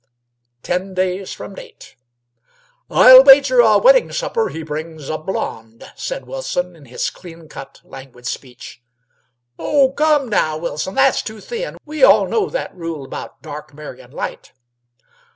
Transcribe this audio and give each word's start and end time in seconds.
"Ten 0.63 0.95
days 0.95 1.31
from 1.31 1.53
date." 1.53 1.95
"I'll 2.89 3.23
wager 3.23 3.59
a 3.59 3.77
wedding 3.77 4.11
supper 4.11 4.49
he 4.49 4.63
brings 4.63 5.09
a 5.09 5.19
blonde," 5.19 5.91
said 5.95 6.25
Wilson, 6.25 6.75
in 6.75 6.85
his 6.85 7.11
clean 7.11 7.47
cut, 7.47 7.79
languid 7.83 8.25
speech 8.25 8.81
compelling 9.57 9.75
attention. 9.75 9.85
"Oh, 9.85 9.91
come, 9.91 10.29
now, 10.29 10.57
Wilson; 10.57 10.95
that's 10.95 11.21
too 11.21 11.39
thin! 11.39 11.77
We 11.85 12.03
all 12.03 12.25
know 12.27 12.49
that 12.49 12.75
rule 12.75 13.05
about 13.05 13.43
dark 13.43 13.75
marryin' 13.75 14.09
light." 14.09 14.53